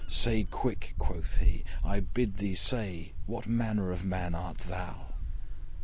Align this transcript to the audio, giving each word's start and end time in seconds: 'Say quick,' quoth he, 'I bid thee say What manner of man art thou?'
'Say 0.07 0.45
quick,' 0.45 0.95
quoth 0.97 1.37
he, 1.37 1.63
'I 1.83 1.99
bid 1.99 2.37
thee 2.37 2.55
say 2.55 3.13
What 3.27 3.45
manner 3.45 3.91
of 3.91 4.03
man 4.03 4.33
art 4.33 4.57
thou?' 4.57 5.13